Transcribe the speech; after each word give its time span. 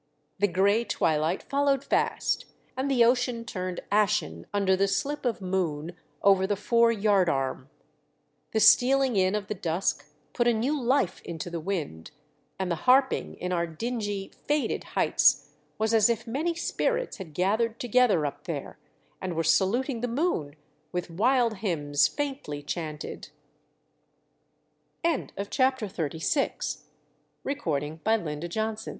The 0.39 0.47
grey 0.47 0.83
twilight 0.83 1.43
followed 1.43 1.83
fast, 1.83 2.45
and 2.75 2.89
the 2.89 3.05
ocean 3.05 3.45
turned 3.45 3.81
ashen 3.91 4.47
under 4.51 4.75
the 4.75 4.87
slip 4.87 5.25
of 5.25 5.41
moon 5.41 5.95
over 6.23 6.47
the 6.47 6.55
fore 6.55 6.91
yard 6.91 7.29
arm. 7.29 7.69
The 8.51 8.59
stealing 8.61 9.15
in 9.15 9.35
of 9.35 9.45
the 9.45 9.53
dusk 9.53 10.07
put 10.33 10.47
a 10.47 10.55
new 10.55 10.75
life 10.81 11.21
into 11.21 11.51
the 11.51 11.59
wind, 11.59 12.09
and 12.57 12.71
the 12.71 12.89
harping 12.89 13.35
in 13.35 13.51
our 13.51 13.67
dingy, 13.67 14.29
faded 14.35 14.85
heights 14.97 15.51
was 15.77 15.93
as 15.93 16.09
if 16.09 16.25
many 16.25 16.55
spirits 16.55 17.17
had 17.17 17.35
gathered 17.35 17.79
together 17.79 18.25
up 18.25 18.45
there 18.45 18.79
and 19.21 19.35
were 19.35 19.43
saluting 19.43 20.01
the 20.01 20.07
moon 20.07 20.55
with 20.91 21.09
v/ild 21.09 21.57
hymns 21.57 22.07
faintly 22.07 22.63
chant 22.63 23.29